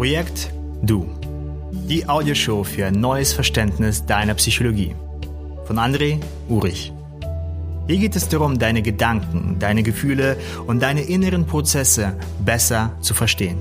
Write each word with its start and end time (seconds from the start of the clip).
Projekt 0.00 0.50
Du. 0.80 1.06
Die 1.72 2.08
Audioshow 2.08 2.64
für 2.64 2.86
ein 2.86 2.94
neues 2.94 3.34
Verständnis 3.34 4.06
deiner 4.06 4.32
Psychologie. 4.32 4.94
Von 5.66 5.76
André 5.78 6.18
Urich. 6.48 6.90
Hier 7.86 7.98
geht 7.98 8.16
es 8.16 8.26
darum, 8.26 8.58
deine 8.58 8.80
Gedanken, 8.80 9.58
deine 9.58 9.82
Gefühle 9.82 10.38
und 10.66 10.80
deine 10.80 11.02
inneren 11.02 11.44
Prozesse 11.44 12.16
besser 12.42 12.96
zu 13.02 13.12
verstehen. 13.12 13.58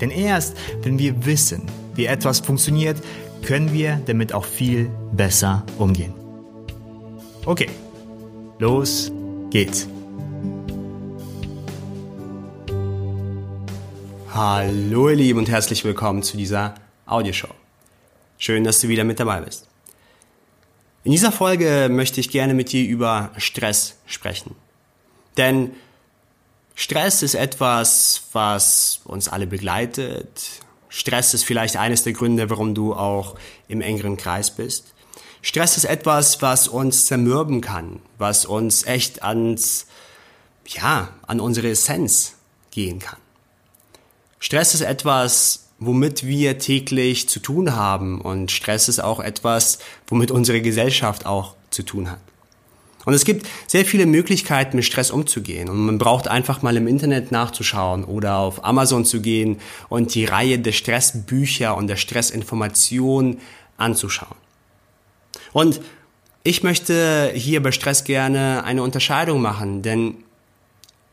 Denn 0.00 0.10
erst, 0.10 0.56
wenn 0.82 0.98
wir 0.98 1.24
wissen, 1.24 1.62
wie 1.94 2.06
etwas 2.06 2.40
funktioniert, 2.40 2.96
können 3.44 3.72
wir 3.72 4.00
damit 4.04 4.32
auch 4.32 4.44
viel 4.44 4.90
besser 5.12 5.62
umgehen. 5.78 6.12
Okay, 7.44 7.68
los 8.58 9.12
geht's. 9.50 9.86
Hallo 14.38 15.08
ihr 15.08 15.16
Lieben 15.16 15.38
und 15.38 15.48
herzlich 15.48 15.82
willkommen 15.82 16.22
zu 16.22 16.36
dieser 16.36 16.74
Audioshow. 17.06 17.54
Schön, 18.36 18.64
dass 18.64 18.82
du 18.82 18.88
wieder 18.88 19.02
mit 19.02 19.18
dabei 19.18 19.40
bist. 19.40 19.66
In 21.04 21.12
dieser 21.12 21.32
Folge 21.32 21.88
möchte 21.90 22.20
ich 22.20 22.28
gerne 22.28 22.52
mit 22.52 22.70
dir 22.70 22.86
über 22.86 23.30
Stress 23.38 23.96
sprechen. 24.04 24.54
Denn 25.38 25.70
Stress 26.74 27.22
ist 27.22 27.34
etwas, 27.34 28.24
was 28.32 29.00
uns 29.04 29.28
alle 29.28 29.46
begleitet. 29.46 30.42
Stress 30.90 31.32
ist 31.32 31.44
vielleicht 31.44 31.78
eines 31.78 32.02
der 32.02 32.12
Gründe, 32.12 32.50
warum 32.50 32.74
du 32.74 32.92
auch 32.92 33.36
im 33.68 33.80
engeren 33.80 34.18
Kreis 34.18 34.50
bist. 34.50 34.92
Stress 35.40 35.78
ist 35.78 35.86
etwas, 35.86 36.42
was 36.42 36.68
uns 36.68 37.06
zermürben 37.06 37.62
kann, 37.62 38.00
was 38.18 38.44
uns 38.44 38.84
echt 38.84 39.22
ans, 39.22 39.86
ja, 40.66 41.08
an 41.26 41.40
unsere 41.40 41.70
Essenz 41.70 42.34
gehen 42.70 42.98
kann. 42.98 43.16
Stress 44.38 44.74
ist 44.74 44.82
etwas, 44.82 45.68
womit 45.78 46.26
wir 46.26 46.58
täglich 46.58 47.28
zu 47.28 47.40
tun 47.40 47.74
haben 47.74 48.20
und 48.20 48.50
Stress 48.50 48.88
ist 48.88 49.00
auch 49.00 49.20
etwas, 49.20 49.78
womit 50.06 50.30
unsere 50.30 50.60
Gesellschaft 50.60 51.26
auch 51.26 51.54
zu 51.70 51.82
tun 51.82 52.10
hat. 52.10 52.20
Und 53.06 53.14
es 53.14 53.24
gibt 53.24 53.46
sehr 53.68 53.84
viele 53.84 54.04
Möglichkeiten, 54.04 54.76
mit 54.76 54.84
Stress 54.84 55.12
umzugehen. 55.12 55.68
Und 55.68 55.78
man 55.86 55.96
braucht 55.96 56.26
einfach 56.26 56.62
mal 56.62 56.76
im 56.76 56.88
Internet 56.88 57.30
nachzuschauen 57.30 58.02
oder 58.02 58.38
auf 58.38 58.64
Amazon 58.64 59.04
zu 59.04 59.20
gehen 59.20 59.60
und 59.88 60.14
die 60.16 60.24
Reihe 60.24 60.58
der 60.58 60.72
Stressbücher 60.72 61.76
und 61.76 61.86
der 61.86 61.96
Stressinformationen 61.96 63.38
anzuschauen. 63.76 64.34
Und 65.52 65.80
ich 66.42 66.64
möchte 66.64 67.30
hier 67.32 67.62
bei 67.62 67.70
Stress 67.70 68.02
gerne 68.02 68.64
eine 68.64 68.82
Unterscheidung 68.82 69.40
machen, 69.40 69.82
denn 69.82 70.16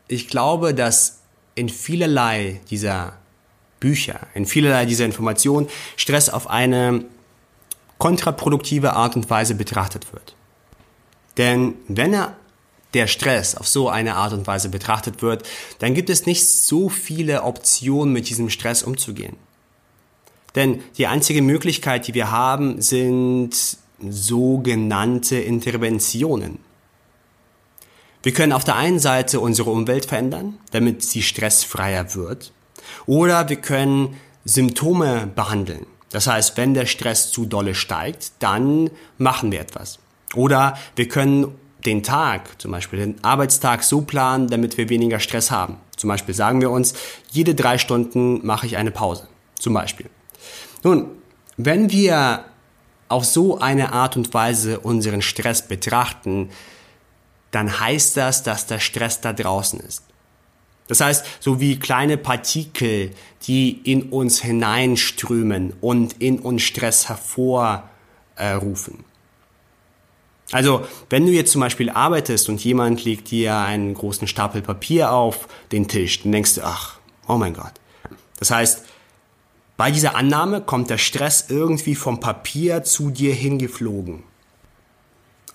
ich 0.08 0.26
glaube, 0.26 0.74
dass 0.74 1.20
in 1.54 1.68
vielerlei 1.68 2.60
dieser 2.70 3.14
Bücher, 3.80 4.20
in 4.34 4.46
vielerlei 4.46 4.86
dieser 4.86 5.04
Informationen 5.04 5.68
Stress 5.96 6.28
auf 6.28 6.48
eine 6.48 7.04
kontraproduktive 7.98 8.94
Art 8.94 9.16
und 9.16 9.30
Weise 9.30 9.54
betrachtet 9.54 10.12
wird. 10.12 10.34
Denn 11.36 11.74
wenn 11.88 12.12
er 12.12 12.36
der 12.94 13.06
Stress 13.06 13.56
auf 13.56 13.66
so 13.66 13.88
eine 13.88 14.14
Art 14.14 14.32
und 14.32 14.46
Weise 14.46 14.68
betrachtet 14.68 15.20
wird, 15.20 15.46
dann 15.80 15.94
gibt 15.94 16.10
es 16.10 16.26
nicht 16.26 16.46
so 16.46 16.88
viele 16.88 17.42
Optionen, 17.42 18.12
mit 18.12 18.28
diesem 18.28 18.50
Stress 18.50 18.82
umzugehen. 18.82 19.36
Denn 20.54 20.82
die 20.96 21.08
einzige 21.08 21.42
Möglichkeit, 21.42 22.06
die 22.06 22.14
wir 22.14 22.30
haben, 22.30 22.80
sind 22.80 23.78
sogenannte 24.00 25.36
Interventionen. 25.36 26.58
Wir 28.24 28.32
können 28.32 28.52
auf 28.52 28.64
der 28.64 28.76
einen 28.76 28.98
Seite 28.98 29.38
unsere 29.38 29.68
Umwelt 29.68 30.06
verändern, 30.06 30.58
damit 30.70 31.04
sie 31.04 31.22
stressfreier 31.22 32.14
wird. 32.14 32.54
Oder 33.04 33.50
wir 33.50 33.56
können 33.56 34.16
Symptome 34.46 35.30
behandeln. 35.34 35.84
Das 36.08 36.26
heißt, 36.26 36.56
wenn 36.56 36.72
der 36.72 36.86
Stress 36.86 37.30
zu 37.30 37.44
dolle 37.44 37.74
steigt, 37.74 38.32
dann 38.38 38.88
machen 39.18 39.52
wir 39.52 39.60
etwas. 39.60 39.98
Oder 40.34 40.78
wir 40.96 41.06
können 41.06 41.48
den 41.84 42.02
Tag, 42.02 42.62
zum 42.62 42.70
Beispiel 42.70 42.98
den 42.98 43.22
Arbeitstag 43.22 43.82
so 43.82 44.00
planen, 44.00 44.48
damit 44.48 44.78
wir 44.78 44.88
weniger 44.88 45.20
Stress 45.20 45.50
haben. 45.50 45.76
Zum 45.94 46.08
Beispiel 46.08 46.34
sagen 46.34 46.62
wir 46.62 46.70
uns, 46.70 46.94
jede 47.30 47.54
drei 47.54 47.76
Stunden 47.76 48.44
mache 48.46 48.66
ich 48.66 48.78
eine 48.78 48.90
Pause. 48.90 49.28
Zum 49.58 49.74
Beispiel. 49.74 50.08
Nun, 50.82 51.10
wenn 51.58 51.90
wir 51.90 52.46
auf 53.08 53.26
so 53.26 53.58
eine 53.58 53.92
Art 53.92 54.16
und 54.16 54.32
Weise 54.32 54.80
unseren 54.80 55.20
Stress 55.20 55.68
betrachten, 55.68 56.48
dann 57.54 57.80
heißt 57.80 58.16
das, 58.16 58.42
dass 58.42 58.66
der 58.66 58.80
Stress 58.80 59.20
da 59.20 59.32
draußen 59.32 59.80
ist. 59.80 60.04
Das 60.88 61.00
heißt, 61.00 61.24
so 61.40 61.60
wie 61.60 61.78
kleine 61.78 62.18
Partikel, 62.18 63.12
die 63.46 63.80
in 63.84 64.10
uns 64.10 64.42
hineinströmen 64.42 65.72
und 65.80 66.14
in 66.20 66.38
uns 66.40 66.62
Stress 66.62 67.08
hervorrufen. 67.08 69.04
Also, 70.52 70.86
wenn 71.08 71.24
du 71.24 71.32
jetzt 71.32 71.52
zum 71.52 71.62
Beispiel 71.62 71.88
arbeitest 71.88 72.50
und 72.50 72.62
jemand 72.62 73.02
legt 73.04 73.30
dir 73.30 73.56
einen 73.56 73.94
großen 73.94 74.28
Stapel 74.28 74.60
Papier 74.60 75.10
auf 75.12 75.48
den 75.72 75.88
Tisch, 75.88 76.22
dann 76.22 76.32
denkst 76.32 76.56
du, 76.56 76.62
ach, 76.64 76.98
oh 77.26 77.36
mein 77.36 77.54
Gott. 77.54 77.72
Das 78.38 78.50
heißt, 78.50 78.84
bei 79.76 79.90
dieser 79.90 80.14
Annahme 80.16 80.60
kommt 80.60 80.90
der 80.90 80.98
Stress 80.98 81.46
irgendwie 81.48 81.94
vom 81.94 82.20
Papier 82.20 82.84
zu 82.84 83.10
dir 83.10 83.34
hingeflogen. 83.34 84.22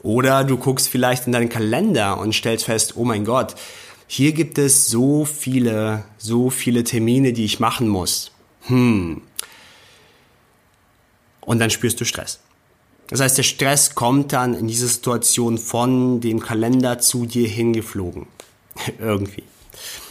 Oder 0.01 0.43
du 0.43 0.57
guckst 0.57 0.87
vielleicht 0.87 1.27
in 1.27 1.33
deinen 1.33 1.49
Kalender 1.49 2.19
und 2.19 2.33
stellst 2.33 2.65
fest, 2.65 2.93
oh 2.95 3.03
mein 3.03 3.25
Gott, 3.25 3.55
hier 4.07 4.31
gibt 4.31 4.57
es 4.57 4.87
so 4.87 5.25
viele, 5.25 6.03
so 6.17 6.49
viele 6.49 6.83
Termine, 6.83 7.33
die 7.33 7.45
ich 7.45 7.59
machen 7.59 7.87
muss. 7.87 8.31
Hm. 8.63 9.21
Und 11.41 11.59
dann 11.59 11.69
spürst 11.69 11.99
du 11.99 12.05
Stress. 12.05 12.39
Das 13.09 13.21
heißt, 13.21 13.37
der 13.37 13.43
Stress 13.43 13.95
kommt 13.95 14.33
dann 14.33 14.53
in 14.53 14.67
diese 14.67 14.87
Situation 14.87 15.57
von 15.57 16.21
dem 16.21 16.39
Kalender 16.39 16.99
zu 16.99 17.25
dir 17.25 17.47
hingeflogen. 17.47 18.27
Irgendwie. 18.99 19.43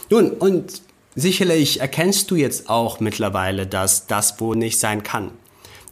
Nun, 0.09 0.31
und 0.31 0.81
sicherlich 1.15 1.79
erkennst 1.79 2.29
du 2.29 2.35
jetzt 2.35 2.69
auch 2.69 2.99
mittlerweile, 2.99 3.67
dass 3.67 4.07
das 4.07 4.39
wohl 4.39 4.55
nicht 4.55 4.79
sein 4.79 5.03
kann. 5.03 5.31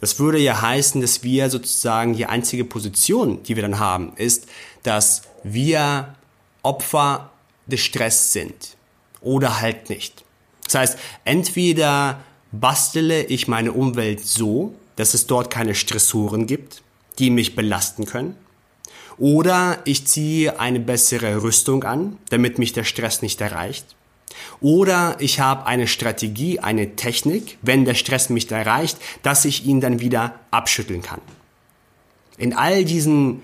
Das 0.00 0.18
würde 0.18 0.38
ja 0.38 0.60
heißen, 0.60 1.00
dass 1.00 1.22
wir 1.22 1.50
sozusagen 1.50 2.14
die 2.14 2.26
einzige 2.26 2.64
Position, 2.64 3.42
die 3.42 3.56
wir 3.56 3.62
dann 3.62 3.78
haben, 3.78 4.12
ist, 4.16 4.46
dass 4.82 5.22
wir 5.42 6.14
Opfer 6.62 7.30
des 7.66 7.80
Stress 7.80 8.32
sind 8.32 8.76
oder 9.20 9.60
halt 9.60 9.90
nicht. 9.90 10.24
Das 10.64 10.74
heißt, 10.74 10.98
entweder 11.24 12.20
bastele 12.52 13.24
ich 13.24 13.48
meine 13.48 13.72
Umwelt 13.72 14.24
so, 14.24 14.74
dass 14.96 15.14
es 15.14 15.26
dort 15.26 15.50
keine 15.50 15.74
Stressoren 15.74 16.46
gibt, 16.46 16.82
die 17.18 17.30
mich 17.30 17.56
belasten 17.56 18.06
können, 18.06 18.36
oder 19.18 19.78
ich 19.84 20.06
ziehe 20.06 20.60
eine 20.60 20.78
bessere 20.78 21.42
Rüstung 21.42 21.82
an, 21.82 22.18
damit 22.30 22.58
mich 22.58 22.72
der 22.72 22.84
Stress 22.84 23.20
nicht 23.20 23.40
erreicht. 23.40 23.96
Oder 24.60 25.16
ich 25.18 25.40
habe 25.40 25.66
eine 25.66 25.86
Strategie, 25.86 26.60
eine 26.60 26.96
Technik, 26.96 27.58
wenn 27.62 27.84
der 27.84 27.94
Stress 27.94 28.30
mich 28.30 28.50
erreicht, 28.50 28.98
dass 29.22 29.44
ich 29.44 29.64
ihn 29.64 29.80
dann 29.80 30.00
wieder 30.00 30.34
abschütteln 30.50 31.02
kann. 31.02 31.20
In 32.36 32.54
all 32.54 32.84
diesen 32.84 33.42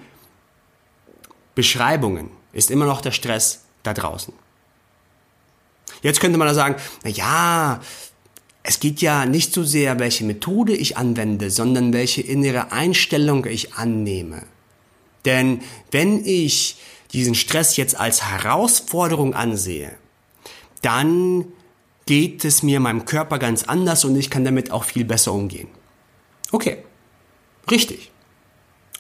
Beschreibungen 1.55 2.31
ist 2.53 2.71
immer 2.71 2.87
noch 2.87 3.01
der 3.01 3.13
Stress 3.13 3.65
da 3.83 3.95
draußen. 3.95 4.33
Jetzt 6.03 6.21
könnte 6.21 6.39
man 6.39 6.49
da 6.49 6.55
sagen, 6.55 6.77
na 7.03 7.11
ja, 7.11 7.81
es 8.63 8.81
geht 8.81 9.01
ja 9.01 9.27
nicht 9.27 9.53
so 9.53 9.63
sehr, 9.63 9.99
welche 9.99 10.25
Methode 10.25 10.75
ich 10.75 10.97
anwende, 10.97 11.51
sondern 11.51 11.93
welche 11.93 12.23
innere 12.23 12.73
Einstellung 12.73 13.45
ich 13.47 13.75
annehme. 13.75 14.43
Denn 15.25 15.61
wenn 15.91 16.25
ich 16.25 16.77
diesen 17.13 17.35
Stress 17.35 17.77
jetzt 17.77 17.99
als 17.99 18.25
Herausforderung 18.25 19.35
ansehe, 19.35 19.97
dann 20.85 21.47
geht 22.07 22.45
es 22.45 22.63
mir 22.63 22.81
meinem 22.81 23.05
Körper 23.05 23.39
ganz 23.39 23.65
anders 23.65 24.05
und 24.05 24.17
ich 24.17 24.31
kann 24.31 24.45
damit 24.45 24.71
auch 24.71 24.85
viel 24.85 25.05
besser 25.05 25.33
umgehen. 25.33 25.69
Okay, 26.53 26.79
richtig. 27.71 28.11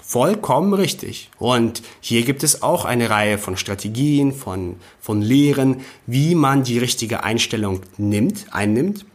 Vollkommen 0.02 0.74
richtig. 0.74 1.30
Und 1.38 1.82
hier 2.00 2.22
gibt 2.22 2.42
es 2.42 2.62
auch 2.62 2.84
eine 2.84 3.10
Reihe 3.10 3.38
von 3.38 3.56
Strategien, 3.56 4.32
von, 4.32 4.76
von 5.00 5.22
Lehren, 5.22 5.80
wie 6.06 6.34
man 6.34 6.62
die 6.62 6.78
richtige 6.78 7.24
Einstellung 7.24 7.80
nimmt, 7.96 8.46
einnimmt, 8.50 9.06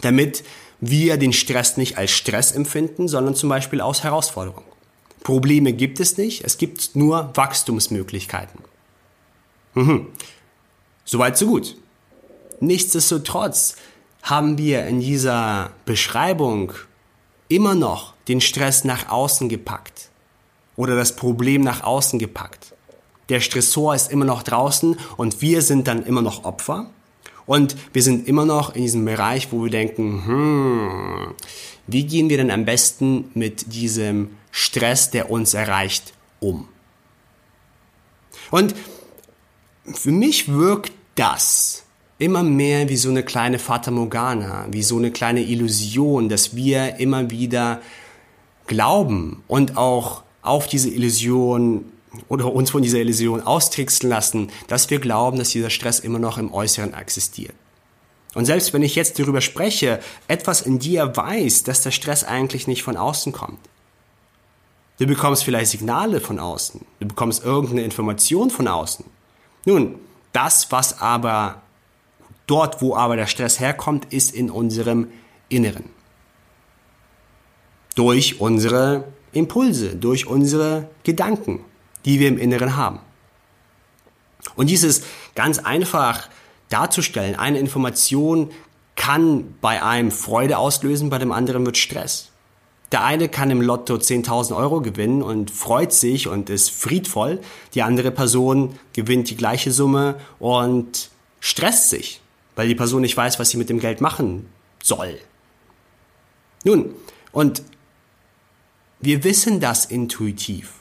damit 0.00 0.44
wir 0.80 1.16
den 1.16 1.32
Stress 1.32 1.76
nicht 1.76 1.96
als 1.96 2.10
Stress 2.10 2.52
empfinden, 2.52 3.08
sondern 3.08 3.34
zum 3.34 3.48
Beispiel 3.48 3.80
als 3.80 4.02
Herausforderung. 4.02 4.64
Probleme 5.22 5.72
gibt 5.72 6.00
es 6.00 6.16
nicht, 6.16 6.44
es 6.44 6.58
gibt 6.58 6.94
nur 6.94 7.30
Wachstumsmöglichkeiten. 7.34 8.60
Mhm. 9.74 10.08
Soweit 11.04 11.38
so 11.38 11.46
gut. 11.46 11.76
Nichtsdestotrotz 12.60 13.76
haben 14.22 14.58
wir 14.58 14.86
in 14.86 15.00
dieser 15.00 15.70
Beschreibung 15.84 16.72
immer 17.48 17.74
noch 17.74 18.14
den 18.28 18.40
Stress 18.40 18.84
nach 18.84 19.08
außen 19.08 19.48
gepackt 19.48 20.10
oder 20.76 20.96
das 20.96 21.16
Problem 21.16 21.62
nach 21.62 21.82
außen 21.82 22.18
gepackt. 22.18 22.74
Der 23.28 23.40
Stressor 23.40 23.94
ist 23.94 24.10
immer 24.10 24.24
noch 24.24 24.42
draußen 24.42 24.96
und 25.16 25.42
wir 25.42 25.62
sind 25.62 25.88
dann 25.88 26.04
immer 26.04 26.22
noch 26.22 26.44
Opfer. 26.44 26.90
Und 27.46 27.76
wir 27.92 28.02
sind 28.02 28.26
immer 28.26 28.44
noch 28.44 28.74
in 28.74 28.82
diesem 28.82 29.04
Bereich, 29.04 29.52
wo 29.52 29.62
wir 29.62 29.70
denken, 29.70 30.26
hm, 30.26 31.34
wie 31.86 32.04
gehen 32.04 32.28
wir 32.28 32.38
denn 32.38 32.50
am 32.50 32.64
besten 32.64 33.30
mit 33.34 33.72
diesem 33.72 34.36
Stress, 34.50 35.10
der 35.12 35.30
uns 35.30 35.54
erreicht, 35.54 36.12
um? 36.40 36.66
Und 38.50 38.74
für 39.94 40.10
mich 40.10 40.52
wirkt 40.52 40.92
das 41.14 41.85
immer 42.18 42.42
mehr 42.42 42.88
wie 42.88 42.96
so 42.96 43.10
eine 43.10 43.22
kleine 43.22 43.58
Fata 43.58 43.90
Morgana, 43.90 44.66
wie 44.70 44.82
so 44.82 44.96
eine 44.96 45.10
kleine 45.10 45.42
Illusion, 45.42 46.28
dass 46.28 46.56
wir 46.56 46.96
immer 46.96 47.30
wieder 47.30 47.80
glauben 48.66 49.42
und 49.48 49.76
auch 49.76 50.22
auf 50.42 50.66
diese 50.66 50.88
Illusion 50.88 51.84
oder 52.28 52.52
uns 52.52 52.70
von 52.70 52.82
dieser 52.82 52.98
Illusion 52.98 53.42
austricksen 53.42 54.08
lassen, 54.08 54.50
dass 54.68 54.88
wir 54.88 54.98
glauben, 54.98 55.38
dass 55.38 55.50
dieser 55.50 55.70
Stress 55.70 55.98
immer 55.98 56.18
noch 56.18 56.38
im 56.38 56.52
Äußeren 56.52 56.94
existiert. 56.94 57.54
Und 58.34 58.46
selbst 58.46 58.72
wenn 58.72 58.82
ich 58.82 58.94
jetzt 58.94 59.18
darüber 59.18 59.40
spreche, 59.40 60.00
etwas 60.28 60.62
in 60.62 60.78
dir 60.78 61.16
weiß, 61.16 61.64
dass 61.64 61.82
der 61.82 61.90
Stress 61.90 62.24
eigentlich 62.24 62.66
nicht 62.66 62.82
von 62.82 62.96
außen 62.96 63.32
kommt. 63.32 63.58
Du 64.98 65.06
bekommst 65.06 65.44
vielleicht 65.44 65.70
Signale 65.70 66.20
von 66.20 66.38
außen, 66.38 66.80
du 67.00 67.08
bekommst 67.08 67.44
irgendeine 67.44 67.82
Information 67.82 68.50
von 68.50 68.66
außen. 68.66 69.04
Nun, 69.66 69.96
das, 70.32 70.72
was 70.72 71.00
aber 71.00 71.62
dort, 72.46 72.82
wo 72.82 72.94
aber 72.94 73.16
der 73.16 73.26
Stress 73.26 73.60
herkommt, 73.60 74.12
ist 74.12 74.34
in 74.34 74.50
unserem 74.50 75.08
Inneren. 75.48 75.84
Durch 77.94 78.40
unsere 78.40 79.04
Impulse, 79.32 79.96
durch 79.96 80.26
unsere 80.26 80.88
Gedanken 81.02 81.64
die 82.06 82.20
wir 82.20 82.28
im 82.28 82.38
Inneren 82.38 82.76
haben. 82.76 83.00
Und 84.54 84.70
dieses 84.70 85.02
ganz 85.34 85.58
einfach 85.58 86.28
darzustellen, 86.70 87.34
eine 87.34 87.58
Information 87.58 88.50
kann 88.94 89.54
bei 89.60 89.82
einem 89.82 90.10
Freude 90.10 90.56
auslösen, 90.56 91.10
bei 91.10 91.18
dem 91.18 91.32
anderen 91.32 91.66
wird 91.66 91.76
Stress. 91.76 92.30
Der 92.92 93.04
eine 93.04 93.28
kann 93.28 93.50
im 93.50 93.60
Lotto 93.60 93.96
10.000 93.96 94.56
Euro 94.56 94.80
gewinnen 94.80 95.20
und 95.20 95.50
freut 95.50 95.92
sich 95.92 96.28
und 96.28 96.48
ist 96.48 96.70
friedvoll. 96.70 97.40
Die 97.74 97.82
andere 97.82 98.12
Person 98.12 98.78
gewinnt 98.92 99.28
die 99.28 99.36
gleiche 99.36 99.72
Summe 99.72 100.14
und 100.38 101.10
stresst 101.40 101.90
sich, 101.90 102.20
weil 102.56 102.68
die 102.68 102.74
Person 102.74 103.02
nicht 103.02 103.16
weiß, 103.16 103.38
was 103.38 103.50
sie 103.50 103.58
mit 103.58 103.68
dem 103.68 103.78
Geld 103.78 104.00
machen 104.00 104.48
soll. 104.82 105.20
Nun, 106.64 106.94
und 107.30 107.62
wir 108.98 109.22
wissen 109.22 109.60
das 109.60 109.84
intuitiv. 109.84 110.72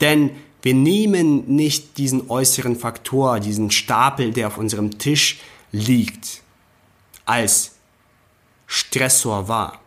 Denn 0.00 0.30
wir 0.62 0.74
nehmen 0.74 1.54
nicht 1.56 1.98
diesen 1.98 2.30
äußeren 2.30 2.76
Faktor, 2.76 3.40
diesen 3.40 3.70
Stapel, 3.70 4.32
der 4.32 4.46
auf 4.46 4.56
unserem 4.56 4.98
Tisch 4.98 5.40
liegt, 5.72 6.42
als 7.24 7.72
Stressor 8.66 9.48
wahr. 9.48 9.80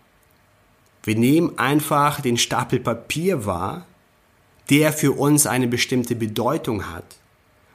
Wir 1.04 1.16
nehmen 1.16 1.58
einfach 1.58 2.20
den 2.20 2.38
Stapel 2.38 2.80
Papier 2.80 3.46
wahr, 3.46 3.86
der 4.70 4.92
für 4.92 5.14
uns 5.14 5.46
eine 5.46 5.68
bestimmte 5.68 6.16
Bedeutung 6.16 6.92
hat, 6.92 7.06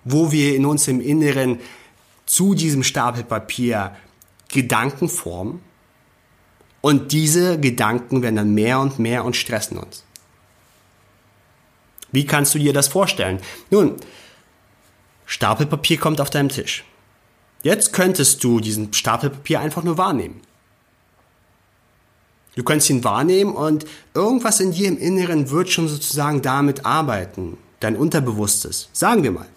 wo 0.04 0.32
wir 0.32 0.54
in 0.54 0.66
uns 0.66 0.88
im 0.88 1.00
Inneren 1.00 1.60
zu 2.30 2.54
diesem 2.54 2.84
Stapel 2.84 3.24
Papier 3.24 3.96
Gedanken 4.46 5.08
formen 5.08 5.60
und 6.80 7.10
diese 7.10 7.58
Gedanken 7.58 8.22
werden 8.22 8.36
dann 8.36 8.54
mehr 8.54 8.78
und 8.78 9.00
mehr 9.00 9.24
und 9.24 9.34
stressen 9.34 9.78
uns. 9.78 10.04
Wie 12.12 12.24
kannst 12.26 12.54
du 12.54 12.60
dir 12.60 12.72
das 12.72 12.86
vorstellen? 12.86 13.40
Nun, 13.70 13.96
Stapel 15.26 15.66
Papier 15.66 15.98
kommt 15.98 16.20
auf 16.20 16.30
deinem 16.30 16.50
Tisch. 16.50 16.84
Jetzt 17.64 17.92
könntest 17.92 18.44
du 18.44 18.60
diesen 18.60 18.92
Stapel 18.92 19.30
Papier 19.30 19.58
einfach 19.58 19.82
nur 19.82 19.98
wahrnehmen. 19.98 20.40
Du 22.54 22.62
könntest 22.62 22.90
ihn 22.90 23.02
wahrnehmen 23.02 23.54
und 23.54 23.86
irgendwas 24.14 24.60
in 24.60 24.70
dir 24.70 24.86
im 24.86 24.98
Inneren 24.98 25.50
wird 25.50 25.68
schon 25.68 25.88
sozusagen 25.88 26.42
damit 26.42 26.86
arbeiten. 26.86 27.58
Dein 27.80 27.96
Unterbewusstes, 27.96 28.88
sagen 28.92 29.24
wir 29.24 29.32
mal. 29.32 29.48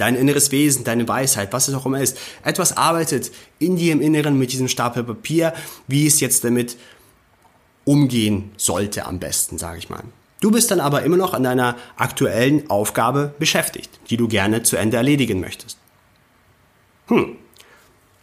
Dein 0.00 0.16
inneres 0.16 0.50
Wesen, 0.50 0.82
deine 0.82 1.06
Weisheit, 1.06 1.52
was 1.52 1.68
es 1.68 1.74
auch 1.74 1.84
immer 1.84 2.00
ist. 2.00 2.16
Etwas 2.42 2.74
arbeitet 2.74 3.30
in 3.58 3.76
dir 3.76 3.92
im 3.92 4.00
Inneren 4.00 4.38
mit 4.38 4.50
diesem 4.50 4.66
Stapel 4.66 5.04
Papier, 5.04 5.52
wie 5.88 6.06
es 6.06 6.20
jetzt 6.20 6.42
damit 6.42 6.78
umgehen 7.84 8.50
sollte 8.56 9.04
am 9.04 9.18
besten, 9.18 9.58
sage 9.58 9.76
ich 9.76 9.90
mal. 9.90 10.02
Du 10.40 10.50
bist 10.50 10.70
dann 10.70 10.80
aber 10.80 11.02
immer 11.02 11.18
noch 11.18 11.34
an 11.34 11.42
deiner 11.42 11.76
aktuellen 11.96 12.70
Aufgabe 12.70 13.34
beschäftigt, 13.38 13.90
die 14.08 14.16
du 14.16 14.26
gerne 14.26 14.62
zu 14.62 14.78
Ende 14.78 14.96
erledigen 14.96 15.38
möchtest. 15.38 15.76
Hm. 17.08 17.36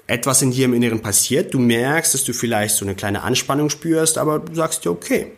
Etwas 0.07 0.41
in 0.41 0.49
dir 0.49 0.65
im 0.65 0.73
Inneren 0.73 1.03
passiert, 1.03 1.53
du 1.53 1.59
merkst, 1.59 2.15
dass 2.15 2.23
du 2.23 2.33
vielleicht 2.33 2.75
so 2.75 2.85
eine 2.85 2.95
kleine 2.95 3.21
Anspannung 3.21 3.69
spürst, 3.69 4.17
aber 4.17 4.39
du 4.39 4.55
sagst 4.55 4.83
dir, 4.83 4.89
okay, 4.89 5.31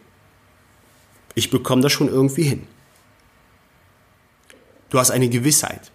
ich 1.36 1.50
bekomme 1.50 1.82
das 1.82 1.92
schon 1.92 2.08
irgendwie 2.08 2.44
hin. 2.44 2.66
Du 4.90 5.00
hast 5.00 5.12
eine 5.12 5.28
Gewissheit. 5.28 5.92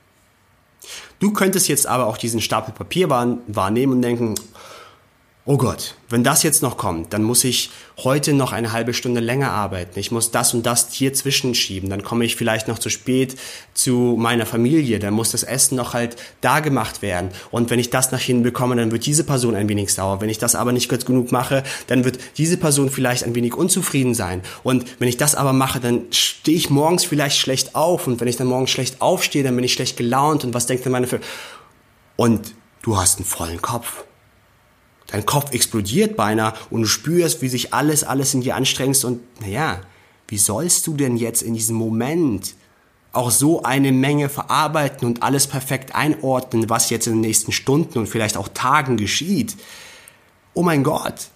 Du 1.24 1.32
könntest 1.32 1.68
jetzt 1.68 1.86
aber 1.86 2.06
auch 2.06 2.18
diesen 2.18 2.42
Stapel 2.42 2.74
Papier 2.74 3.08
wahrnehmen 3.08 3.94
und 3.94 4.02
denken, 4.02 4.34
oh 5.46 5.58
Gott, 5.58 5.94
wenn 6.08 6.24
das 6.24 6.42
jetzt 6.42 6.62
noch 6.62 6.78
kommt, 6.78 7.12
dann 7.12 7.22
muss 7.22 7.44
ich 7.44 7.70
heute 7.98 8.32
noch 8.32 8.52
eine 8.52 8.72
halbe 8.72 8.94
Stunde 8.94 9.20
länger 9.20 9.50
arbeiten. 9.50 9.98
Ich 9.98 10.10
muss 10.10 10.30
das 10.30 10.54
und 10.54 10.64
das 10.64 10.90
hier 10.90 11.12
zwischenschieben. 11.12 11.90
Dann 11.90 12.02
komme 12.02 12.24
ich 12.24 12.36
vielleicht 12.36 12.66
noch 12.66 12.78
zu 12.78 12.88
spät 12.88 13.36
zu 13.74 14.16
meiner 14.18 14.46
Familie. 14.46 14.98
Dann 15.00 15.12
muss 15.12 15.32
das 15.32 15.42
Essen 15.42 15.76
noch 15.76 15.92
halt 15.92 16.16
da 16.40 16.60
gemacht 16.60 17.02
werden. 17.02 17.28
Und 17.50 17.68
wenn 17.68 17.78
ich 17.78 17.90
das 17.90 18.10
nach 18.10 18.20
hinten 18.20 18.42
bekomme, 18.42 18.76
dann 18.76 18.90
wird 18.90 19.04
diese 19.04 19.24
Person 19.24 19.54
ein 19.54 19.68
wenig 19.68 19.92
sauer. 19.92 20.22
Wenn 20.22 20.30
ich 20.30 20.38
das 20.38 20.54
aber 20.54 20.72
nicht 20.72 20.88
gut 20.88 21.04
genug 21.04 21.30
mache, 21.30 21.62
dann 21.88 22.04
wird 22.04 22.18
diese 22.38 22.56
Person 22.56 22.88
vielleicht 22.88 23.24
ein 23.24 23.34
wenig 23.34 23.54
unzufrieden 23.54 24.14
sein. 24.14 24.40
Und 24.62 24.86
wenn 24.98 25.08
ich 25.08 25.18
das 25.18 25.34
aber 25.34 25.52
mache, 25.52 25.78
dann 25.78 26.04
stehe 26.10 26.56
ich 26.56 26.70
morgens 26.70 27.04
vielleicht 27.04 27.36
schlecht 27.36 27.74
auf. 27.74 28.06
Und 28.06 28.18
wenn 28.18 28.28
ich 28.28 28.36
dann 28.36 28.46
morgens 28.46 28.70
schlecht 28.70 29.02
aufstehe, 29.02 29.42
dann 29.42 29.56
bin 29.56 29.64
ich 29.64 29.74
schlecht 29.74 29.98
gelaunt. 29.98 30.42
Und 30.42 30.54
was 30.54 30.66
denkt 30.66 30.86
dann 30.86 30.92
meine 30.92 31.06
Familie? 31.06 31.28
Und 32.16 32.54
du 32.80 32.96
hast 32.96 33.18
einen 33.18 33.26
vollen 33.26 33.60
Kopf. 33.60 34.04
Dein 35.08 35.26
Kopf 35.26 35.52
explodiert 35.52 36.16
beinahe 36.16 36.54
und 36.70 36.82
du 36.82 36.86
spürst, 36.86 37.42
wie 37.42 37.48
sich 37.48 37.74
alles, 37.74 38.04
alles 38.04 38.34
in 38.34 38.40
dir 38.40 38.56
anstrengt 38.56 39.04
und 39.04 39.20
naja, 39.40 39.80
wie 40.28 40.38
sollst 40.38 40.86
du 40.86 40.94
denn 40.94 41.16
jetzt 41.16 41.42
in 41.42 41.54
diesem 41.54 41.76
Moment 41.76 42.54
auch 43.12 43.30
so 43.30 43.62
eine 43.62 43.92
Menge 43.92 44.28
verarbeiten 44.28 45.06
und 45.06 45.22
alles 45.22 45.46
perfekt 45.46 45.94
einordnen, 45.94 46.68
was 46.68 46.90
jetzt 46.90 47.06
in 47.06 47.14
den 47.14 47.20
nächsten 47.20 47.52
Stunden 47.52 47.98
und 47.98 48.08
vielleicht 48.08 48.36
auch 48.36 48.48
Tagen 48.48 48.96
geschieht? 48.96 49.56
Oh 50.54 50.62
mein 50.62 50.82
Gott, 50.82 51.28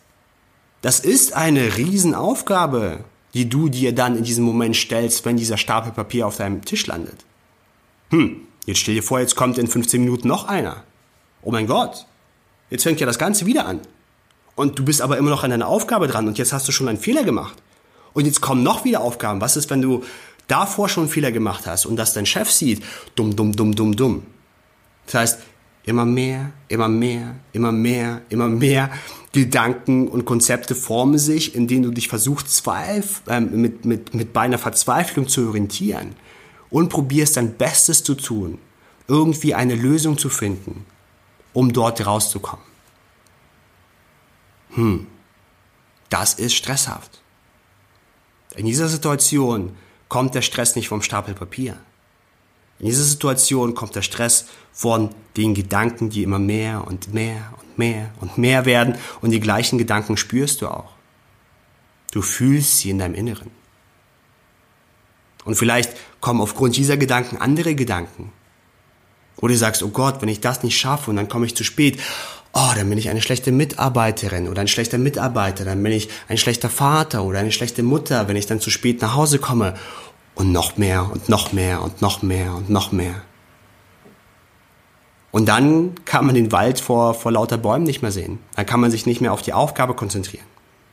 das 0.80 1.00
ist 1.00 1.32
eine 1.34 1.76
Riesenaufgabe, 1.76 3.04
die 3.34 3.48
du 3.48 3.68
dir 3.68 3.94
dann 3.94 4.16
in 4.16 4.24
diesem 4.24 4.44
Moment 4.44 4.76
stellst, 4.76 5.24
wenn 5.24 5.36
dieser 5.36 5.56
Stapel 5.56 5.92
Papier 5.92 6.26
auf 6.26 6.36
deinem 6.36 6.64
Tisch 6.64 6.86
landet. 6.86 7.24
Hm, 8.10 8.40
jetzt 8.64 8.78
stell 8.78 8.94
dir 8.94 9.02
vor, 9.02 9.20
jetzt 9.20 9.36
kommt 9.36 9.58
in 9.58 9.66
15 9.66 10.00
Minuten 10.00 10.28
noch 10.28 10.46
einer. 10.46 10.84
Oh 11.42 11.50
mein 11.50 11.66
Gott, 11.66 12.06
Jetzt 12.70 12.82
fängt 12.82 13.00
ja 13.00 13.06
das 13.06 13.18
Ganze 13.18 13.46
wieder 13.46 13.66
an. 13.66 13.80
Und 14.54 14.78
du 14.78 14.84
bist 14.84 15.02
aber 15.02 15.18
immer 15.18 15.30
noch 15.30 15.44
an 15.44 15.50
deiner 15.50 15.68
Aufgabe 15.68 16.08
dran 16.08 16.26
und 16.26 16.36
jetzt 16.36 16.52
hast 16.52 16.66
du 16.66 16.72
schon 16.72 16.88
einen 16.88 16.98
Fehler 16.98 17.22
gemacht. 17.22 17.56
Und 18.12 18.26
jetzt 18.26 18.40
kommen 18.40 18.62
noch 18.62 18.84
wieder 18.84 19.00
Aufgaben. 19.00 19.40
Was 19.40 19.56
ist, 19.56 19.70
wenn 19.70 19.82
du 19.82 20.02
davor 20.48 20.88
schon 20.88 21.04
einen 21.04 21.12
Fehler 21.12 21.30
gemacht 21.30 21.66
hast 21.66 21.86
und 21.86 21.96
das 21.96 22.12
dein 22.12 22.26
Chef 22.26 22.50
sieht? 22.50 22.82
Dumm, 23.14 23.36
dumm, 23.36 23.54
dumm, 23.54 23.74
dumm, 23.74 23.94
dumm. 23.94 24.22
Das 25.06 25.14
heißt, 25.14 25.38
immer 25.84 26.04
mehr, 26.04 26.52
immer 26.68 26.88
mehr, 26.88 27.36
immer 27.52 27.72
mehr, 27.72 28.22
immer 28.28 28.48
mehr 28.48 28.90
Gedanken 29.32 30.08
und 30.08 30.24
Konzepte 30.24 30.74
formen 30.74 31.18
sich, 31.18 31.54
in 31.54 31.68
denen 31.68 31.84
du 31.84 31.90
dich 31.90 32.08
versuchst, 32.08 32.62
äh, 32.66 33.40
mit, 33.40 33.84
mit, 33.84 34.14
mit 34.14 34.32
beinahe 34.32 34.58
Verzweiflung 34.58 35.28
zu 35.28 35.48
orientieren 35.48 36.14
und 36.70 36.88
probierst 36.88 37.36
dein 37.36 37.54
Bestes 37.54 38.02
zu 38.02 38.14
tun, 38.14 38.58
irgendwie 39.06 39.54
eine 39.54 39.74
Lösung 39.74 40.18
zu 40.18 40.28
finden, 40.28 40.84
um 41.52 41.72
dort 41.72 42.04
rauszukommen. 42.04 42.64
Hm, 44.74 45.06
das 46.10 46.34
ist 46.34 46.54
stresshaft. 46.54 47.20
In 48.56 48.66
dieser 48.66 48.88
Situation 48.88 49.76
kommt 50.08 50.34
der 50.34 50.42
Stress 50.42 50.76
nicht 50.76 50.88
vom 50.88 51.02
Stapel 51.02 51.34
Papier. 51.34 51.78
In 52.78 52.86
dieser 52.86 53.04
Situation 53.04 53.74
kommt 53.74 53.94
der 53.94 54.02
Stress 54.02 54.46
von 54.72 55.10
den 55.36 55.54
Gedanken, 55.54 56.10
die 56.10 56.22
immer 56.22 56.38
mehr 56.38 56.86
und 56.86 57.12
mehr 57.12 57.52
und 57.60 57.78
mehr 57.78 58.10
und 58.20 58.38
mehr 58.38 58.64
werden 58.64 58.96
und 59.20 59.30
die 59.30 59.40
gleichen 59.40 59.78
Gedanken 59.78 60.16
spürst 60.16 60.62
du 60.62 60.68
auch. 60.68 60.92
Du 62.12 62.22
fühlst 62.22 62.78
sie 62.78 62.90
in 62.90 62.98
deinem 62.98 63.14
Inneren. 63.14 63.50
Und 65.44 65.56
vielleicht 65.56 65.96
kommen 66.20 66.40
aufgrund 66.40 66.76
dieser 66.76 66.96
Gedanken 66.96 67.36
andere 67.38 67.74
Gedanken, 67.74 68.32
oder 69.40 69.52
du 69.52 69.58
sagst, 69.58 69.82
oh 69.82 69.88
Gott, 69.88 70.20
wenn 70.20 70.28
ich 70.28 70.40
das 70.40 70.62
nicht 70.62 70.78
schaffe 70.78 71.10
und 71.10 71.16
dann 71.16 71.28
komme 71.28 71.46
ich 71.46 71.54
zu 71.54 71.64
spät, 71.64 72.00
oh, 72.52 72.70
dann 72.74 72.88
bin 72.88 72.98
ich 72.98 73.08
eine 73.08 73.22
schlechte 73.22 73.52
Mitarbeiterin 73.52 74.48
oder 74.48 74.60
ein 74.60 74.68
schlechter 74.68 74.98
Mitarbeiter, 74.98 75.64
dann 75.64 75.82
bin 75.82 75.92
ich 75.92 76.08
ein 76.28 76.38
schlechter 76.38 76.70
Vater 76.70 77.24
oder 77.24 77.38
eine 77.38 77.52
schlechte 77.52 77.82
Mutter, 77.82 78.28
wenn 78.28 78.36
ich 78.36 78.46
dann 78.46 78.60
zu 78.60 78.70
spät 78.70 79.00
nach 79.00 79.14
Hause 79.14 79.38
komme. 79.38 79.74
Und 80.34 80.52
noch 80.52 80.76
mehr 80.76 81.10
und 81.10 81.28
noch 81.28 81.52
mehr 81.52 81.82
und 81.82 82.00
noch 82.00 82.22
mehr 82.22 82.54
und 82.54 82.70
noch 82.70 82.92
mehr. 82.92 83.22
Und 85.32 85.46
dann 85.48 85.96
kann 86.04 86.26
man 86.26 86.36
den 86.36 86.52
Wald 86.52 86.80
vor, 86.80 87.14
vor 87.14 87.32
lauter 87.32 87.58
Bäumen 87.58 87.84
nicht 87.84 88.02
mehr 88.02 88.12
sehen. 88.12 88.38
Dann 88.54 88.64
kann 88.64 88.80
man 88.80 88.92
sich 88.92 89.04
nicht 89.04 89.20
mehr 89.20 89.32
auf 89.32 89.42
die 89.42 89.52
Aufgabe 89.52 89.94
konzentrieren. 89.94 90.44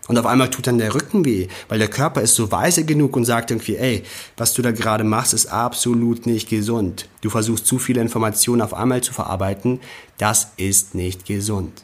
Und 0.08 0.20
auf 0.20 0.26
einmal 0.26 0.52
tut 0.52 0.68
dann 0.68 0.78
der 0.78 0.94
Rücken 0.94 1.26
weh, 1.26 1.48
weil 1.68 1.80
der 1.80 1.88
Körper 1.88 2.22
ist 2.22 2.36
so 2.36 2.52
weise 2.52 2.86
genug 2.86 3.16
und 3.16 3.26
sagt 3.26 3.50
irgendwie, 3.50 3.76
ey, 3.76 4.04
was 4.38 4.54
du 4.54 4.62
da 4.62 4.72
gerade 4.72 5.04
machst, 5.04 5.34
ist 5.34 5.48
absolut 5.48 6.28
nicht 6.28 6.48
gesund. 6.50 7.10
Du 7.22 7.32
versuchst 7.32 7.66
zu 7.66 7.80
viele 7.80 8.02
Informationen 8.02 8.62
auf 8.62 8.74
einmal 8.74 9.02
zu 9.02 9.14
verarbeiten. 9.14 9.80
Das 10.18 10.52
ist 10.58 10.94
nicht 10.94 11.26
gesund. 11.26 11.84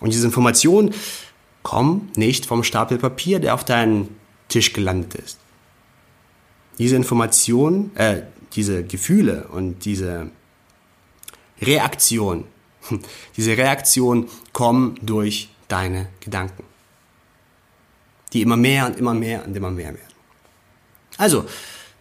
Und 0.00 0.12
diese 0.12 0.26
Informationen 0.26 0.92
kommen 1.62 2.10
nicht 2.16 2.46
vom 2.46 2.64
Stapel 2.64 2.98
Papier, 2.98 3.38
der 3.38 3.54
auf 3.54 3.64
deinem 3.64 4.08
Tisch 4.48 4.72
gelandet 4.72 5.14
ist. 5.14 5.38
Diese 6.78 6.96
Informationen, 6.96 7.94
äh, 7.94 8.22
diese 8.54 8.82
Gefühle 8.82 9.46
und 9.52 9.84
diese 9.84 10.30
Reaktion, 11.62 12.44
diese 13.36 13.56
Reaktion 13.56 14.28
kommen 14.52 14.96
durch 15.00 15.50
deine 15.68 16.08
Gedanken 16.18 16.73
die 18.34 18.42
immer 18.42 18.56
mehr 18.56 18.86
und 18.86 18.98
immer 18.98 19.14
mehr 19.14 19.46
und 19.46 19.56
immer 19.56 19.70
mehr 19.70 19.94
werden. 19.94 20.14
Also, 21.16 21.46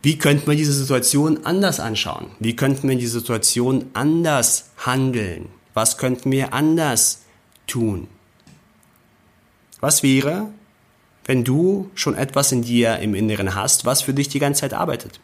wie 0.01 0.17
könnten 0.17 0.47
wir 0.47 0.57
diese 0.57 0.73
Situation 0.73 1.45
anders 1.45 1.79
anschauen? 1.79 2.31
Wie 2.39 2.55
könnten 2.55 2.89
wir 2.89 2.97
diese 2.97 3.19
Situation 3.19 3.89
anders 3.93 4.71
handeln? 4.77 5.47
Was 5.73 5.97
könnten 5.97 6.31
wir 6.31 6.53
anders 6.53 7.21
tun? 7.67 8.07
Was 9.79 10.03
wäre, 10.03 10.49
wenn 11.25 11.43
du 11.43 11.89
schon 11.95 12.15
etwas 12.15 12.51
in 12.51 12.63
dir 12.63 12.97
im 12.99 13.15
Inneren 13.15 13.55
hast, 13.55 13.85
was 13.85 14.01
für 14.01 14.13
dich 14.13 14.27
die 14.27 14.39
ganze 14.39 14.61
Zeit 14.61 14.73
arbeitet? 14.73 15.19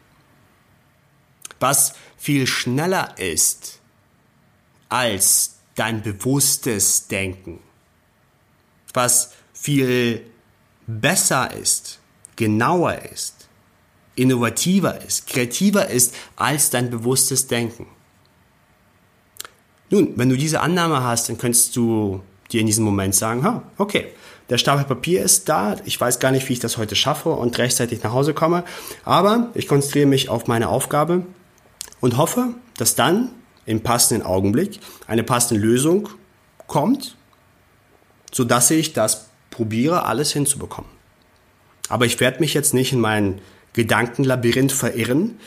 Was 1.58 1.92
viel 2.16 2.46
schneller 2.46 3.18
ist 3.18 3.80
als 4.88 5.56
dein 5.74 6.02
bewusstes 6.02 7.08
Denken? 7.08 7.58
Was 8.94 9.32
viel 9.52 10.24
besser 11.00 11.54
ist, 11.54 11.98
genauer 12.36 12.98
ist, 13.12 13.48
innovativer 14.16 15.00
ist, 15.02 15.26
kreativer 15.26 15.88
ist 15.88 16.14
als 16.36 16.70
dein 16.70 16.90
bewusstes 16.90 17.46
Denken. 17.46 17.86
Nun, 19.90 20.12
wenn 20.16 20.28
du 20.28 20.36
diese 20.36 20.60
Annahme 20.60 21.02
hast, 21.02 21.28
dann 21.28 21.38
könntest 21.38 21.74
du 21.76 22.22
dir 22.50 22.60
in 22.60 22.66
diesem 22.66 22.84
Moment 22.84 23.14
sagen, 23.14 23.42
ha, 23.44 23.62
okay, 23.76 24.12
der 24.48 24.58
Stapel 24.58 24.84
Papier 24.84 25.22
ist 25.22 25.48
da, 25.48 25.76
ich 25.84 26.00
weiß 26.00 26.18
gar 26.18 26.32
nicht, 26.32 26.48
wie 26.48 26.54
ich 26.54 26.60
das 26.60 26.76
heute 26.76 26.96
schaffe 26.96 27.30
und 27.30 27.56
rechtzeitig 27.58 28.02
nach 28.02 28.12
Hause 28.12 28.34
komme, 28.34 28.64
aber 29.04 29.50
ich 29.54 29.68
konzentriere 29.68 30.06
mich 30.06 30.28
auf 30.28 30.48
meine 30.48 30.68
Aufgabe 30.68 31.24
und 32.00 32.16
hoffe, 32.16 32.54
dass 32.76 32.96
dann 32.96 33.30
im 33.66 33.82
passenden 33.82 34.26
Augenblick 34.26 34.80
eine 35.06 35.22
passende 35.22 35.60
Lösung 35.60 36.08
kommt, 36.66 37.16
sodass 38.32 38.70
ich 38.70 38.92
das 38.92 39.29
probiere 39.50 40.06
alles 40.06 40.32
hinzubekommen. 40.32 40.90
Aber 41.88 42.06
ich 42.06 42.20
werde 42.20 42.40
mich 42.40 42.54
jetzt 42.54 42.72
nicht 42.72 42.92
in 42.92 43.00
mein 43.00 43.40
Gedankenlabyrinth 43.72 44.72
verirren 44.72 45.38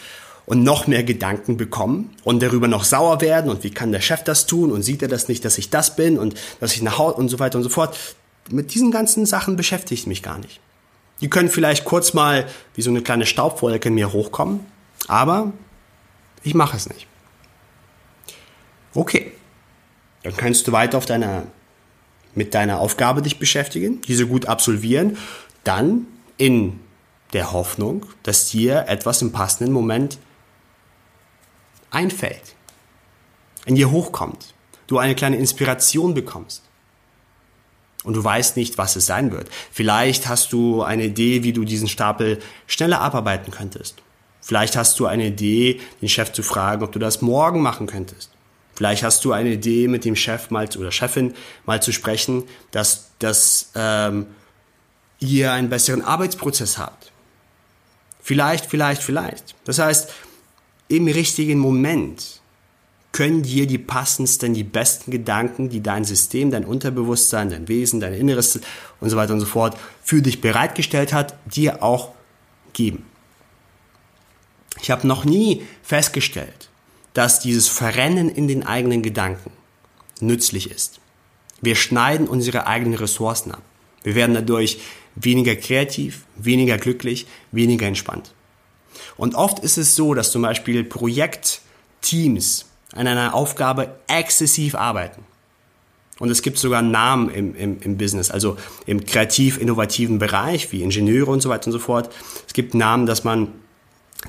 und 0.46 0.64
noch 0.64 0.88
mehr 0.88 1.04
Gedanken 1.04 1.58
bekommen 1.58 2.16
und 2.24 2.42
darüber 2.42 2.68
noch 2.68 2.84
sauer 2.84 3.22
werden 3.22 3.50
und 3.50 3.64
wie 3.64 3.72
kann 3.72 3.92
der 3.92 4.02
Chef 4.02 4.24
das 4.24 4.46
tun 4.46 4.72
und 4.72 4.84
sieht 4.84 5.02
er 5.02 5.08
das 5.08 5.28
nicht, 5.28 5.46
dass 5.46 5.58
ich 5.58 5.70
das 5.70 5.96
bin 5.96 6.18
und 6.18 6.36
dass 6.60 6.74
ich 6.74 6.82
nach 6.82 6.98
Hause 6.98 7.16
und 7.16 7.30
so 7.30 7.40
weiter 7.40 7.58
und 7.58 7.64
so 7.64 7.70
fort. 7.70 7.98
Mit 8.50 8.74
diesen 8.74 8.92
ganzen 8.92 9.26
Sachen 9.26 9.56
beschäftige 9.56 9.94
ich 10.00 10.06
mich 10.06 10.22
gar 10.22 10.38
nicht. 10.38 10.60
Die 11.22 11.30
können 11.30 11.50
vielleicht 11.50 11.86
kurz 11.86 12.14
mal 12.14 12.46
wie 12.76 12.82
so 12.82 12.90
eine 12.90 13.02
kleine 13.02 13.26
Staubwolke 13.26 13.88
in 13.88 13.96
mir 13.96 14.12
hochkommen, 14.12 14.66
aber 15.08 15.54
ich 16.44 16.54
mache 16.54 16.76
es 16.76 16.90
nicht. 16.90 17.08
Okay, 18.94 19.32
dann 20.24 20.36
kannst 20.36 20.68
du 20.68 20.74
weiter 20.74 20.98
auf 20.98 21.06
deiner 21.06 21.44
mit 22.36 22.54
deiner 22.54 22.80
Aufgabe 22.80 23.22
dich 23.22 23.40
beschäftigen, 23.40 24.02
diese 24.02 24.28
gut 24.28 24.46
absolvieren, 24.46 25.18
dann 25.64 26.08
in 26.38 26.80
der 27.34 27.52
Hoffnung, 27.52 28.06
dass 28.24 28.50
dir 28.50 28.86
etwas 28.88 29.22
im 29.22 29.32
passenden 29.32 29.74
Moment 29.74 30.20
einfällt, 31.92 32.56
in 33.66 33.76
dir 33.76 33.92
hochkommt, 33.92 34.54
du 34.88 34.98
eine 34.98 35.16
kleine 35.16 35.38
Inspiration 35.38 36.14
bekommst. 36.14 36.64
Und 38.04 38.16
du 38.16 38.24
weißt 38.24 38.58
nicht, 38.58 38.78
was 38.78 38.98
es 38.98 39.06
sein 39.06 39.32
wird. 39.32 39.50
Vielleicht 39.72 40.28
hast 40.28 40.52
du 40.52 40.84
eine 40.84 41.06
Idee, 41.06 41.44
wie 41.44 41.54
du 41.54 41.64
diesen 41.64 41.88
Stapel 41.88 42.40
schneller 42.68 43.00
abarbeiten 43.00 43.52
könntest. 43.52 44.02
Vielleicht 44.42 44.76
hast 44.76 45.00
du 45.00 45.06
eine 45.06 45.28
Idee, 45.28 45.80
den 46.02 46.10
Chef 46.10 46.34
zu 46.34 46.44
fragen, 46.44 46.84
ob 46.84 46.92
du 46.92 47.00
das 47.00 47.22
morgen 47.22 47.62
machen 47.62 47.88
könntest. 47.88 48.33
Vielleicht 48.76 49.04
hast 49.04 49.24
du 49.24 49.34
eine 49.34 49.52
Idee, 49.52 49.88
mit 49.88 50.06
dem 50.06 50.16
Chef 50.16 50.50
mal 50.50 50.68
oder 50.78 50.92
Chefin 50.92 51.34
mal 51.66 51.82
zu 51.82 51.92
sprechen, 51.92 52.44
dass, 52.72 53.12
dass 53.20 53.72
ähm, 53.76 54.28
ihr 55.20 55.52
einen 55.52 55.70
besseren 55.70 56.02
Arbeitsprozess 56.02 56.78
habt. 56.78 57.12
Vielleicht, 58.22 58.66
vielleicht, 58.66 59.04
vielleicht. 59.04 59.56
Das 59.66 59.80
heißt, 59.80 60.12
im 60.88 61.08
richtigen 61.08 61.60
Moment 61.60 62.42
können 63.12 63.44
dir 63.44 63.68
die 63.68 63.78
passendsten, 63.78 64.54
die 64.54 64.64
besten 64.64 65.12
Gedanken, 65.12 65.70
die 65.70 65.82
dein 65.82 66.04
System, 66.04 66.50
dein 66.50 66.66
Unterbewusstsein, 66.66 67.50
dein 67.50 67.68
Wesen, 67.68 68.00
dein 68.00 68.14
Inneres 68.14 68.60
und 69.00 69.10
so 69.10 69.16
weiter 69.16 69.34
und 69.34 69.40
so 69.40 69.46
fort 69.46 69.78
für 70.02 70.22
dich 70.22 70.42
bereitgestellt 70.42 71.14
hat, 71.14 71.36
dir 71.46 71.84
auch 71.84 72.14
geben. 72.74 73.06
Ich 74.82 74.90
habe 74.90 75.08
noch 75.08 75.26
nie 75.26 75.64
festgestellt, 75.84 76.70
dass 77.14 77.40
dieses 77.40 77.68
Verrennen 77.68 78.30
in 78.30 78.48
den 78.48 78.66
eigenen 78.66 79.02
Gedanken 79.02 79.52
nützlich 80.20 80.72
ist. 80.72 81.00
Wir 81.62 81.76
schneiden 81.76 82.28
unsere 82.28 82.68
eigenen 82.68 82.96
Ressourcen 82.96 83.52
ab. 83.52 83.62
Wir 84.04 84.16
werden 84.16 84.36
dadurch 84.36 84.80
weniger 85.16 85.56
kreativ, 85.56 86.26
weniger 86.36 86.78
glücklich, 86.78 87.28
weniger 87.52 87.88
entspannt. 87.88 88.34
Und 89.16 89.36
oft 89.36 89.60
ist 89.60 89.78
es 89.78 89.96
so, 89.96 90.14
dass 90.14 90.32
zum 90.32 90.42
Beispiel 90.42 90.84
Projektteams 90.84 92.66
an 92.94 93.08
einer 93.08 93.34
Aufgabe 93.34 93.96
exzessiv 94.08 94.76
arbeiten. 94.76 95.24
Und 96.20 96.30
es 96.30 96.42
gibt 96.42 96.58
sogar 96.58 96.82
Namen 96.82 97.30
im, 97.30 97.56
im, 97.56 97.82
im 97.82 97.98
Business, 97.98 98.30
also 98.30 98.58
im 98.86 99.06
kreativ-innovativen 99.06 100.20
Bereich, 100.20 100.72
wie 100.72 100.84
Ingenieure 100.84 101.32
und 101.32 101.42
so 101.42 101.50
weiter 101.50 101.68
und 101.68 101.74
so 101.74 101.80
fort. 101.80 102.14
Es 102.48 102.54
gibt 102.54 102.76
Namen, 102.76 103.06
dass 103.08 103.24
man 103.24 103.48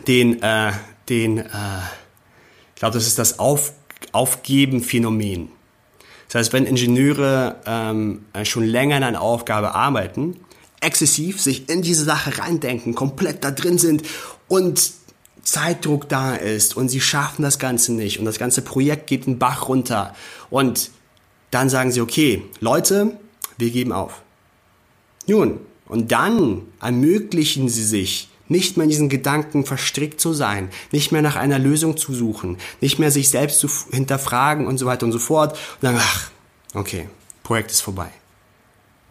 den, 0.07 0.43
äh, 0.43 0.73
den 1.09 1.38
äh, 1.38 1.49
ich 2.75 2.81
glaube, 2.81 2.95
das 2.95 3.07
ist 3.07 3.19
das 3.19 3.38
Auf, 3.38 3.73
Aufgeben-Phänomen. 4.12 5.50
Das 6.28 6.40
heißt, 6.40 6.52
wenn 6.52 6.66
Ingenieure 6.66 7.61
ähm, 7.66 8.25
schon 8.45 8.64
länger 8.64 8.97
an 8.97 9.02
einer 9.04 9.21
Aufgabe 9.21 9.75
arbeiten, 9.75 10.40
exzessiv 10.81 11.40
sich 11.40 11.69
in 11.69 11.83
diese 11.83 12.04
Sache 12.04 12.38
reindenken, 12.38 12.95
komplett 12.95 13.45
da 13.45 13.50
drin 13.50 13.78
sind 13.78 14.02
und 14.49 14.93
Zeitdruck 15.43 16.09
da 16.09 16.35
ist 16.35 16.76
und 16.76 16.88
sie 16.88 17.00
schaffen 17.00 17.43
das 17.43 17.59
Ganze 17.59 17.93
nicht 17.93 18.19
und 18.19 18.25
das 18.25 18.38
ganze 18.38 18.62
Projekt 18.62 19.07
geht 19.07 19.26
den 19.26 19.38
Bach 19.38 19.69
runter 19.69 20.14
und 20.50 20.90
dann 21.50 21.69
sagen 21.69 21.93
sie, 21.93 22.00
okay, 22.00 22.43
Leute, 22.61 23.16
wir 23.59 23.71
geben 23.71 23.93
auf. 23.93 24.23
Nun, 25.26 25.61
und 25.87 26.11
dann 26.11 26.62
ermöglichen 26.81 27.69
sie 27.69 27.85
sich 27.85 28.28
nicht 28.49 28.77
mehr 28.77 28.85
in 28.85 28.91
diesen 28.91 29.09
Gedanken 29.09 29.65
verstrickt 29.65 30.21
zu 30.21 30.33
sein, 30.33 30.71
nicht 30.93 31.13
mehr 31.13 31.23
nach 31.23 31.37
einer 31.37 31.59
Lösung 31.59 31.97
zu 31.97 32.15
suchen, 32.15 32.59
nicht 32.81 32.99
mehr 32.99 33.11
sich 33.11 33.31
selbst 33.31 33.59
zu 33.59 33.69
hinterfragen 33.91 34.67
und 34.67 34.79
so 34.79 34.87
weiter 34.87 35.07
und 35.07 35.13
so 35.13 35.19
fort 35.19 35.53
und 35.53 35.83
dann, 35.83 35.97
ach, 35.99 36.31
okay, 36.75 37.09
Projekt 37.43 37.71
ist 37.71 37.81
vorbei. 37.81 38.09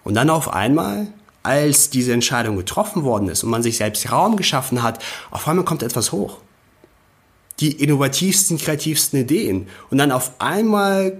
Und 0.03 0.15
dann 0.15 0.29
auf 0.29 0.53
einmal, 0.53 1.07
als 1.43 1.89
diese 1.89 2.13
Entscheidung 2.13 2.57
getroffen 2.57 3.03
worden 3.03 3.29
ist 3.29 3.43
und 3.43 3.49
man 3.49 3.63
sich 3.63 3.77
selbst 3.77 4.11
Raum 4.11 4.37
geschaffen 4.37 4.83
hat, 4.83 5.03
auf 5.31 5.47
einmal 5.47 5.65
kommt 5.65 5.83
etwas 5.83 6.11
hoch. 6.11 6.39
Die 7.59 7.71
innovativsten, 7.71 8.57
kreativsten 8.57 9.21
Ideen. 9.21 9.67
Und 9.89 9.97
dann 9.99 10.11
auf 10.11 10.33
einmal 10.39 11.19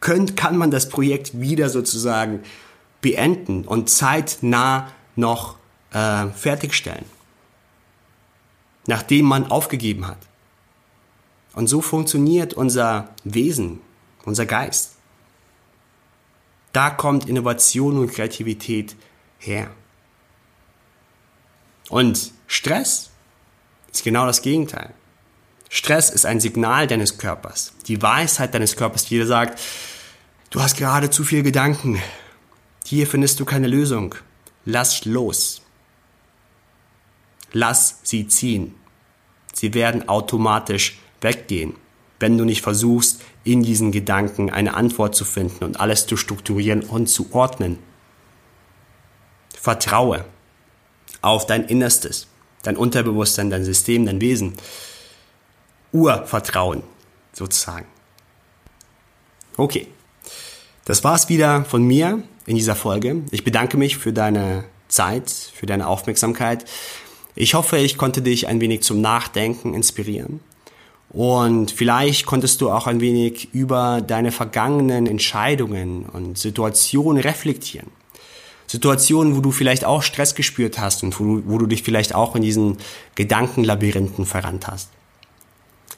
könnt, 0.00 0.36
kann 0.36 0.56
man 0.56 0.70
das 0.70 0.88
Projekt 0.88 1.40
wieder 1.40 1.70
sozusagen 1.70 2.40
beenden 3.00 3.64
und 3.64 3.88
zeitnah 3.90 4.92
noch 5.16 5.56
äh, 5.94 6.26
fertigstellen, 6.28 7.06
nachdem 8.86 9.24
man 9.24 9.50
aufgegeben 9.50 10.06
hat. 10.06 10.18
Und 11.54 11.68
so 11.68 11.80
funktioniert 11.80 12.52
unser 12.52 13.14
Wesen, 13.22 13.80
unser 14.24 14.44
Geist. 14.44 14.96
Da 16.72 16.90
kommt 16.90 17.28
Innovation 17.28 17.98
und 17.98 18.12
Kreativität 18.12 18.96
her. 19.38 19.70
Und 21.88 22.32
Stress 22.48 23.10
ist 23.92 24.02
genau 24.02 24.26
das 24.26 24.42
Gegenteil. 24.42 24.92
Stress 25.68 26.10
ist 26.10 26.26
ein 26.26 26.40
Signal 26.40 26.86
deines 26.86 27.18
Körpers, 27.18 27.72
die 27.86 28.00
Weisheit 28.02 28.54
deines 28.54 28.76
Körpers, 28.76 29.04
die 29.04 29.16
dir 29.16 29.26
sagt, 29.26 29.60
du 30.50 30.60
hast 30.60 30.76
gerade 30.76 31.10
zu 31.10 31.24
viel 31.24 31.42
Gedanken, 31.42 32.00
hier 32.84 33.06
findest 33.06 33.40
du 33.40 33.44
keine 33.44 33.66
Lösung, 33.66 34.14
lass 34.64 35.04
los. 35.04 35.63
Lass 37.54 38.00
sie 38.02 38.26
ziehen. 38.26 38.74
Sie 39.54 39.74
werden 39.74 40.08
automatisch 40.08 40.98
weggehen, 41.20 41.74
wenn 42.18 42.36
du 42.36 42.44
nicht 42.44 42.62
versuchst, 42.62 43.22
in 43.44 43.62
diesen 43.62 43.92
Gedanken 43.92 44.50
eine 44.50 44.74
Antwort 44.74 45.14
zu 45.14 45.24
finden 45.24 45.62
und 45.64 45.78
alles 45.78 46.06
zu 46.06 46.16
strukturieren 46.16 46.82
und 46.82 47.06
zu 47.06 47.32
ordnen. 47.32 47.78
Vertraue 49.54 50.24
auf 51.22 51.46
dein 51.46 51.64
Innerstes, 51.64 52.26
dein 52.64 52.76
Unterbewusstsein, 52.76 53.50
dein 53.50 53.64
System, 53.64 54.04
dein 54.04 54.20
Wesen. 54.20 54.54
Urvertrauen 55.92 56.82
sozusagen. 57.32 57.86
Okay, 59.56 59.86
das 60.84 61.04
war's 61.04 61.28
wieder 61.28 61.64
von 61.64 61.84
mir 61.84 62.20
in 62.46 62.56
dieser 62.56 62.74
Folge. 62.74 63.22
Ich 63.30 63.44
bedanke 63.44 63.76
mich 63.76 63.96
für 63.96 64.12
deine 64.12 64.64
Zeit, 64.88 65.30
für 65.30 65.66
deine 65.66 65.86
Aufmerksamkeit. 65.86 66.64
Ich 67.36 67.54
hoffe, 67.54 67.78
ich 67.78 67.98
konnte 67.98 68.22
dich 68.22 68.46
ein 68.46 68.60
wenig 68.60 68.82
zum 68.82 69.00
Nachdenken 69.00 69.74
inspirieren. 69.74 70.40
Und 71.10 71.70
vielleicht 71.70 72.26
konntest 72.26 72.60
du 72.60 72.70
auch 72.70 72.86
ein 72.86 73.00
wenig 73.00 73.48
über 73.52 74.00
deine 74.00 74.32
vergangenen 74.32 75.06
Entscheidungen 75.06 76.06
und 76.06 76.38
Situationen 76.38 77.22
reflektieren. 77.22 77.88
Situationen, 78.66 79.36
wo 79.36 79.40
du 79.40 79.52
vielleicht 79.52 79.84
auch 79.84 80.02
Stress 80.02 80.34
gespürt 80.34 80.78
hast 80.78 81.02
und 81.02 81.18
wo 81.20 81.24
du, 81.24 81.42
wo 81.46 81.58
du 81.58 81.66
dich 81.66 81.82
vielleicht 81.82 82.14
auch 82.14 82.34
in 82.34 82.42
diesen 82.42 82.78
Gedankenlabyrinthen 83.14 84.26
verrannt 84.26 84.66
hast. 84.66 84.90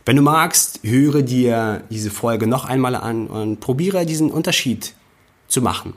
Wenn 0.05 0.17
du 0.17 0.23
magst, 0.23 0.81
höre 0.83 1.23
dir 1.23 1.83
diese 1.91 2.11
Folge 2.11 2.47
noch 2.47 2.65
einmal 2.65 2.95
an 2.95 3.27
und 3.27 3.61
probiere 3.61 4.05
diesen 4.07 4.31
Unterschied 4.31 4.95
zu 5.49 5.63
machen. 5.63 5.95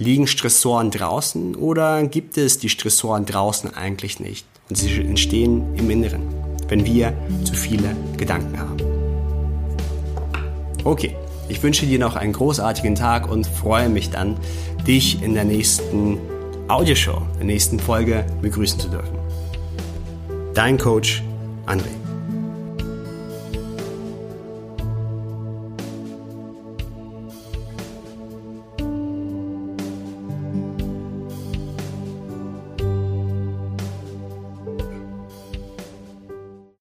Liegen 0.00 0.28
Stressoren 0.28 0.92
draußen 0.92 1.56
oder 1.56 2.04
gibt 2.04 2.38
es 2.38 2.58
die 2.58 2.68
Stressoren 2.68 3.26
draußen 3.26 3.74
eigentlich 3.74 4.20
nicht? 4.20 4.46
Und 4.68 4.76
sie 4.76 5.00
entstehen 5.00 5.74
im 5.74 5.90
Inneren, 5.90 6.22
wenn 6.68 6.84
wir 6.84 7.12
zu 7.42 7.52
viele 7.54 7.96
Gedanken 8.16 8.60
haben. 8.60 8.76
Okay, 10.84 11.16
ich 11.48 11.60
wünsche 11.64 11.84
dir 11.84 11.98
noch 11.98 12.14
einen 12.14 12.32
großartigen 12.32 12.94
Tag 12.94 13.28
und 13.28 13.48
freue 13.48 13.88
mich 13.88 14.10
dann, 14.10 14.36
dich 14.86 15.20
in 15.20 15.34
der 15.34 15.44
nächsten 15.44 16.18
Audioshow, 16.68 17.20
der 17.38 17.46
nächsten 17.46 17.80
Folge 17.80 18.24
begrüßen 18.40 18.78
zu 18.78 18.88
dürfen. 18.88 19.18
Dein 20.54 20.78
Coach 20.78 21.24
André. 21.66 22.07